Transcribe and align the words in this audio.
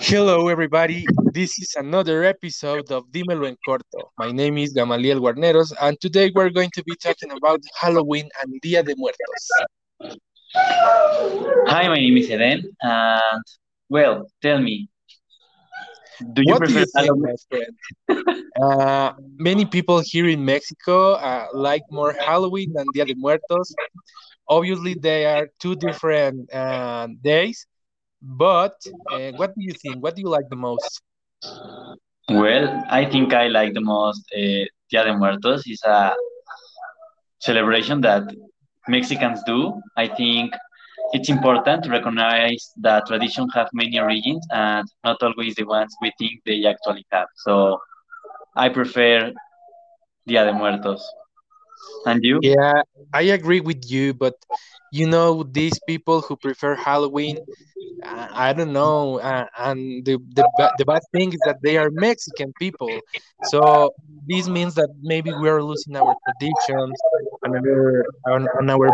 Hello, 0.00 0.48
everybody. 0.48 1.04
This 1.34 1.58
is 1.58 1.74
another 1.76 2.24
episode 2.24 2.90
of 2.90 3.04
Dímelo 3.10 3.46
en 3.46 3.56
Corto. 3.66 4.12
My 4.16 4.32
name 4.32 4.56
is 4.56 4.72
Gamaliel 4.72 5.20
Guarneros, 5.20 5.74
and 5.82 6.00
today 6.00 6.32
we're 6.34 6.48
going 6.48 6.70
to 6.70 6.82
be 6.84 6.94
talking 7.02 7.32
about 7.32 7.60
Halloween 7.78 8.30
and 8.40 8.58
Dia 8.62 8.82
de 8.82 8.94
Muertos. 8.96 9.50
Hi, 10.54 11.88
my 11.88 11.96
name 11.96 12.16
is 12.16 12.30
Eden, 12.30 12.64
and 12.80 13.44
well, 13.90 14.26
tell 14.40 14.58
me, 14.62 14.88
do 16.34 16.42
you 16.44 16.54
What 16.54 16.66
do 16.66 16.72
prefer 16.72 16.74
you 16.74 16.86
think, 16.86 17.16
Halloween? 17.16 17.22
my 17.22 17.34
friend? 17.48 17.74
Uh, 18.60 19.12
many 19.36 19.64
people 19.64 20.00
here 20.04 20.28
in 20.28 20.44
Mexico 20.44 21.12
uh, 21.14 21.46
like 21.52 21.82
more 21.90 22.14
Halloween 22.18 22.72
than 22.74 22.90
Dia 22.92 23.04
de 23.06 23.14
Muertos. 23.14 23.74
Obviously, 24.48 24.94
they 24.94 25.24
are 25.26 25.48
two 25.60 25.74
different 25.76 26.52
uh, 26.52 27.08
days, 27.22 27.66
but 28.22 28.74
uh, 29.10 29.30
what 29.32 29.54
do 29.54 29.62
you 29.62 29.74
think? 29.82 30.02
What 30.02 30.14
do 30.16 30.22
you 30.22 30.28
like 30.28 30.48
the 30.50 30.56
most? 30.56 31.02
Well, 32.28 32.84
I 32.90 33.04
think 33.04 33.32
I 33.32 33.48
like 33.48 33.74
the 33.74 33.80
most 33.80 34.24
uh, 34.36 34.64
Dia 34.90 35.04
de 35.04 35.16
Muertos. 35.16 35.62
It's 35.66 35.84
a 35.84 36.14
celebration 37.40 38.00
that 38.02 38.24
Mexicans 38.88 39.42
do. 39.46 39.80
I 39.96 40.08
think 40.08 40.52
it's 41.12 41.28
important 41.28 41.84
to 41.84 41.90
recognize 41.90 42.72
that 42.80 43.06
tradition 43.06 43.48
have 43.54 43.68
many 43.72 43.98
origins 43.98 44.46
and 44.50 44.86
not 45.04 45.22
always 45.22 45.54
the 45.54 45.64
ones 45.64 45.94
we 46.00 46.12
think 46.18 46.32
they 46.44 46.64
actually 46.66 47.04
have. 47.12 47.28
So 47.36 47.78
I 48.56 48.68
prefer 48.68 49.32
Dia 50.26 50.44
de 50.44 50.52
Muertos. 50.52 51.02
And 52.06 52.20
you? 52.22 52.40
Yeah, 52.40 52.82
I 53.12 53.22
agree 53.22 53.60
with 53.60 53.90
you, 53.90 54.14
but 54.14 54.34
you 54.92 55.06
know, 55.08 55.42
these 55.42 55.78
people 55.80 56.20
who 56.22 56.36
prefer 56.36 56.74
Halloween, 56.74 57.38
I 58.02 58.52
don't 58.52 58.72
know, 58.72 59.18
uh, 59.20 59.46
and 59.58 60.04
the, 60.04 60.18
the 60.34 60.44
the 60.78 60.84
bad 60.84 61.02
thing 61.12 61.32
is 61.32 61.42
that 61.42 61.62
they 61.62 61.76
are 61.76 61.90
Mexican 61.90 62.52
people, 62.58 63.02
so 63.42 63.90
this 64.26 64.48
means 64.48 64.74
that 64.74 64.88
maybe 65.02 65.32
we 65.32 65.48
are 65.48 65.62
losing 65.62 65.96
our 65.96 66.14
traditions 66.24 67.02
and 67.42 67.54
our 67.56 68.04
on 68.58 68.70
our 68.70 68.90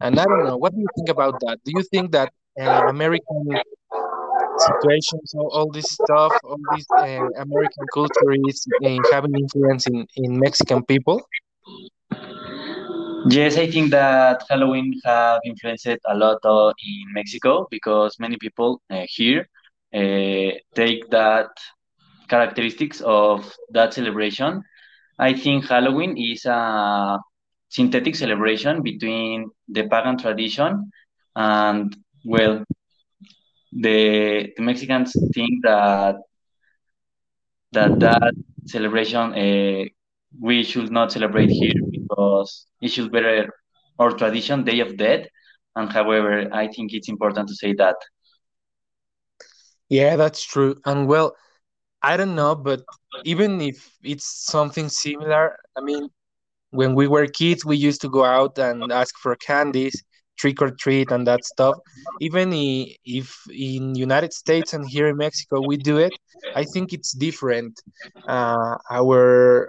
and 0.00 0.18
I 0.18 0.24
don't 0.24 0.44
know. 0.44 0.56
What 0.56 0.74
do 0.74 0.80
you 0.80 0.88
think 0.96 1.08
about 1.08 1.40
that? 1.40 1.58
Do 1.64 1.72
you 1.76 1.82
think 1.82 2.12
that 2.12 2.32
uh, 2.60 2.88
American 2.88 3.44
situations, 4.58 5.34
all, 5.34 5.70
this 5.70 5.86
stuff, 5.90 6.32
all 6.44 6.58
this 6.74 6.86
uh, 6.98 7.26
American 7.40 7.86
culture 7.94 8.32
is 8.48 8.66
uh, 8.84 8.98
having 9.10 9.34
influence 9.34 9.86
in 9.86 10.06
in 10.16 10.38
Mexican 10.38 10.84
people? 10.84 11.20
Yes, 13.30 13.56
I 13.56 13.70
think 13.70 13.90
that 13.92 14.42
Halloween 14.50 15.00
have 15.04 15.40
influenced 15.44 15.86
a 15.86 16.14
lot 16.14 16.38
uh, 16.44 16.68
in 16.68 17.12
Mexico 17.14 17.68
because 17.70 18.18
many 18.18 18.36
people 18.36 18.82
uh, 18.90 19.06
here 19.08 19.48
uh, 19.94 20.58
take 20.74 21.08
that 21.10 21.50
characteristics 22.28 23.00
of 23.02 23.54
that 23.70 23.94
celebration. 23.94 24.64
I 25.18 25.34
think 25.34 25.68
Halloween 25.68 26.16
is 26.16 26.44
a 26.46 27.20
synthetic 27.72 28.14
celebration 28.14 28.82
between 28.82 29.50
the 29.68 29.84
pagan 29.88 30.18
tradition 30.18 30.90
and 31.34 31.96
well, 32.24 32.64
the, 33.72 34.52
the 34.56 34.62
Mexicans 34.62 35.12
think 35.34 35.62
that 35.64 36.16
that 37.72 37.98
that 38.00 38.34
celebration 38.66 39.32
uh, 39.32 39.84
we 40.38 40.62
should 40.62 40.90
not 40.92 41.10
celebrate 41.10 41.48
here 41.48 41.80
because 41.90 42.66
it 42.82 42.88
should 42.88 43.10
be 43.10 43.20
our 43.98 44.10
tradition, 44.12 44.64
Day 44.64 44.80
of 44.80 44.98
Dead. 44.98 45.28
And 45.74 45.90
however, 45.90 46.48
I 46.52 46.68
think 46.68 46.92
it's 46.92 47.08
important 47.08 47.48
to 47.48 47.54
say 47.54 47.72
that. 47.74 47.96
Yeah, 49.88 50.16
that's 50.16 50.44
true. 50.44 50.76
And 50.84 51.08
well, 51.08 51.34
I 52.02 52.18
don't 52.18 52.34
know, 52.34 52.54
but 52.54 52.82
even 53.24 53.62
if 53.62 53.96
it's 54.02 54.26
something 54.26 54.90
similar, 54.90 55.56
I 55.76 55.80
mean, 55.80 56.10
when 56.72 56.94
we 56.94 57.06
were 57.06 57.26
kids, 57.26 57.64
we 57.64 57.76
used 57.76 58.00
to 58.00 58.08
go 58.08 58.24
out 58.24 58.58
and 58.58 58.90
ask 58.90 59.14
for 59.22 59.36
candies, 59.36 59.94
trick 60.38 60.60
or 60.60 60.70
treat, 60.70 61.10
and 61.10 61.26
that 61.26 61.44
stuff. 61.44 61.76
Even 62.20 62.52
if 62.52 63.36
in 63.50 63.94
United 63.94 64.32
States 64.32 64.72
and 64.72 64.84
here 64.88 65.06
in 65.06 65.16
Mexico 65.16 65.60
we 65.60 65.76
do 65.76 65.98
it, 65.98 66.12
I 66.54 66.64
think 66.64 66.92
it's 66.92 67.12
different. 67.12 67.80
Uh, 68.26 68.76
our 68.90 69.68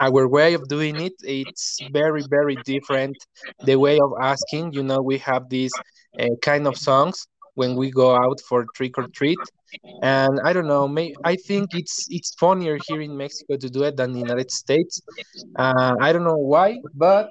our 0.00 0.26
way 0.26 0.54
of 0.54 0.66
doing 0.68 0.98
it, 1.00 1.12
it's 1.22 1.78
very 1.92 2.24
very 2.28 2.56
different. 2.64 3.16
The 3.64 3.76
way 3.76 3.98
of 4.00 4.12
asking, 4.20 4.72
you 4.72 4.82
know, 4.82 5.00
we 5.02 5.18
have 5.18 5.48
these 5.50 5.72
uh, 6.18 6.28
kind 6.42 6.66
of 6.66 6.76
songs 6.76 7.26
when 7.54 7.76
we 7.76 7.90
go 7.90 8.14
out 8.14 8.40
for 8.48 8.66
trick 8.74 8.98
or 8.98 9.06
treat 9.08 9.38
and 10.02 10.40
I 10.44 10.52
don't 10.52 10.66
know. 10.66 10.88
May 10.88 11.14
I 11.24 11.36
think 11.36 11.70
it's 11.74 12.06
it's 12.10 12.34
funnier 12.34 12.78
here 12.88 13.00
in 13.00 13.16
Mexico 13.16 13.56
to 13.56 13.68
do 13.68 13.84
it 13.84 13.96
than 13.96 14.12
the 14.12 14.20
United 14.20 14.50
States. 14.50 15.00
Uh, 15.56 15.94
I 16.00 16.12
don't 16.12 16.24
know 16.24 16.36
why, 16.36 16.78
but 16.94 17.30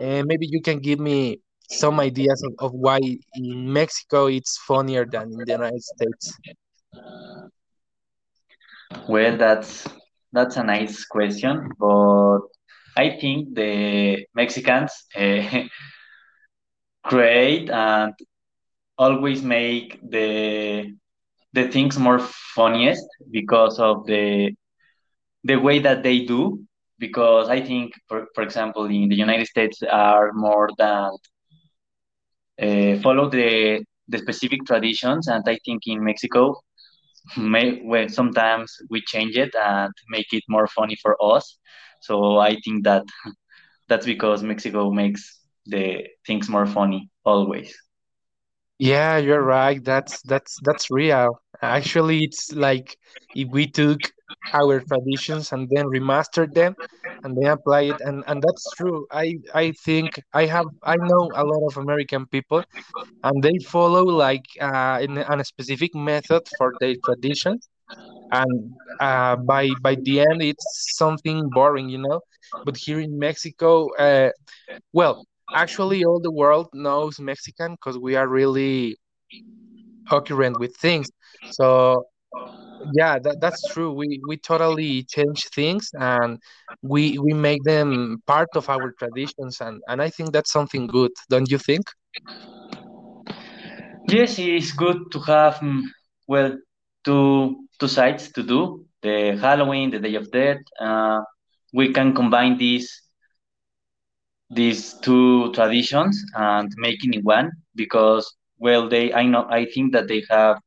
uh, 0.00 0.22
maybe 0.26 0.46
you 0.50 0.60
can 0.60 0.78
give 0.78 0.98
me 0.98 1.40
some 1.70 1.98
ideas 2.00 2.42
of, 2.42 2.54
of 2.58 2.72
why 2.72 2.98
in 3.34 3.72
Mexico 3.72 4.26
it's 4.26 4.58
funnier 4.58 5.04
than 5.04 5.32
in 5.32 5.38
the 5.38 5.52
United 5.52 5.82
States. 5.82 6.32
Well, 9.08 9.36
that's 9.36 9.86
that's 10.32 10.56
a 10.56 10.64
nice 10.64 11.04
question, 11.04 11.70
but 11.78 12.40
I 12.96 13.18
think 13.20 13.54
the 13.54 14.26
Mexicans 14.34 14.92
uh, 15.16 15.64
create 17.04 17.70
and 17.70 18.14
always 18.98 19.42
make 19.42 19.98
the 20.10 20.92
the 21.52 21.68
things 21.68 21.98
more 21.98 22.18
funniest 22.20 23.04
because 23.30 23.78
of 23.78 24.06
the 24.06 24.52
the 25.44 25.56
way 25.56 25.78
that 25.80 26.02
they 26.02 26.20
do. 26.24 26.64
Because 26.98 27.48
I 27.48 27.60
think, 27.60 27.92
for, 28.08 28.26
for 28.34 28.42
example, 28.42 28.84
in 28.86 29.08
the 29.08 29.16
United 29.16 29.46
States 29.46 29.82
are 29.82 30.32
more 30.32 30.68
than 30.78 31.10
uh, 32.60 32.96
follow 33.02 33.28
the 33.28 33.84
the 34.08 34.18
specific 34.18 34.60
traditions, 34.66 35.28
and 35.28 35.42
I 35.46 35.58
think 35.64 35.82
in 35.86 36.04
Mexico, 36.04 36.56
may 37.36 37.80
well, 37.84 38.08
sometimes 38.08 38.72
we 38.90 39.00
change 39.02 39.36
it 39.36 39.54
and 39.54 39.92
make 40.08 40.32
it 40.32 40.42
more 40.48 40.66
funny 40.68 40.96
for 41.02 41.16
us. 41.22 41.58
So 42.00 42.38
I 42.38 42.56
think 42.64 42.84
that 42.84 43.04
that's 43.88 44.06
because 44.06 44.42
Mexico 44.42 44.90
makes 44.90 45.22
the 45.66 46.06
things 46.26 46.48
more 46.48 46.66
funny 46.66 47.10
always. 47.24 47.74
Yeah, 48.78 49.16
you're 49.18 49.42
right. 49.42 49.82
That's 49.82 50.22
that's 50.22 50.58
that's 50.62 50.90
real. 50.90 51.40
Actually, 51.62 52.24
it's 52.24 52.52
like 52.52 52.96
if 53.34 53.48
we 53.50 53.66
took 53.70 54.00
our 54.52 54.80
traditions 54.80 55.52
and 55.52 55.68
then 55.70 55.86
remastered 55.86 56.54
them 56.54 56.74
and 57.22 57.36
then 57.36 57.50
apply 57.52 57.82
it 57.92 58.00
and 58.00 58.24
and 58.26 58.42
that's 58.42 58.70
true. 58.72 59.06
I 59.10 59.38
I 59.54 59.72
think 59.84 60.20
I 60.32 60.46
have 60.46 60.66
I 60.82 60.96
know 60.96 61.32
a 61.34 61.44
lot 61.44 61.62
of 61.68 61.76
American 61.76 62.26
people 62.26 62.64
and 63.22 63.42
they 63.42 63.58
follow 63.66 64.04
like 64.04 64.46
uh, 64.60 64.98
in 65.02 65.18
a, 65.18 65.24
a 65.38 65.44
specific 65.44 65.94
method 65.94 66.42
for 66.56 66.76
their 66.80 66.94
traditions 67.04 67.68
and 68.30 68.76
uh, 69.00 69.36
by 69.36 69.74
by 69.74 69.96
the 70.04 70.20
end 70.20 70.42
it's 70.42 70.66
something 70.96 71.48
boring 71.50 71.88
you 71.88 71.98
know 71.98 72.20
but 72.64 72.76
here 72.76 73.00
in 73.00 73.18
mexico 73.18 73.88
uh, 73.98 74.30
well 74.92 75.26
actually 75.52 76.04
all 76.04 76.20
the 76.20 76.30
world 76.30 76.68
knows 76.72 77.18
mexican 77.20 77.72
because 77.72 77.98
we 77.98 78.14
are 78.16 78.28
really 78.28 78.96
occurrent 80.10 80.58
with 80.58 80.76
things 80.76 81.08
so 81.48 82.04
yeah 82.94 83.18
that, 83.22 83.38
that's 83.40 83.64
true 83.66 83.92
we 83.92 84.20
we 84.26 84.36
totally 84.36 85.04
change 85.04 85.44
things 85.54 85.90
and 85.98 86.38
we 86.82 87.18
we 87.18 87.32
make 87.32 87.62
them 87.64 88.18
part 88.26 88.48
of 88.54 88.68
our 88.68 88.92
traditions 88.98 89.60
and 89.60 89.80
and 89.88 90.02
i 90.02 90.08
think 90.10 90.32
that's 90.32 90.52
something 90.52 90.86
good 90.86 91.10
don't 91.30 91.50
you 91.50 91.58
think 91.58 91.84
Yes, 94.08 94.38
it's 94.38 94.72
good 94.72 95.10
to 95.12 95.18
have 95.20 95.56
mm, 95.56 95.82
well 96.26 96.52
two 97.04 97.56
two 97.78 97.88
sides 97.88 98.32
to 98.32 98.42
do 98.42 98.84
the 99.02 99.36
Halloween, 99.40 99.90
the 99.90 100.00
Day 100.00 100.14
of 100.16 100.30
Death. 100.30 100.62
Uh, 100.80 101.20
we 101.72 101.92
can 101.92 102.14
combine 102.14 102.56
these 102.58 102.88
these 104.54 104.94
two 105.00 105.52
traditions 105.52 106.24
and 106.34 106.70
making 106.76 107.14
it 107.14 107.24
one 107.24 107.50
because 107.74 108.34
well 108.58 108.88
they 108.88 109.12
I 109.12 109.24
know 109.26 109.46
I 109.50 109.66
think 109.66 109.92
that 109.92 110.08
they 110.08 110.22
have 110.30 110.58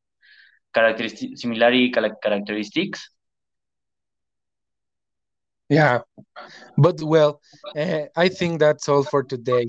characteristic 0.74 1.36
similarity 1.38 1.90
characteristics. 2.22 3.08
yeah 5.68 5.98
but 6.76 7.02
well 7.02 7.40
uh, 7.76 8.02
i 8.16 8.28
think 8.28 8.58
that's 8.60 8.88
all 8.88 9.04
for 9.04 9.22
today 9.22 9.68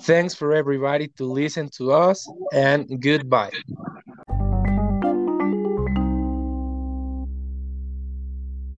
Thanks 0.00 0.34
for 0.34 0.52
everybody 0.52 1.08
to 1.18 1.24
listen 1.24 1.68
to 1.78 1.92
us 1.92 2.32
and 2.52 2.86
goodbye. 3.00 3.52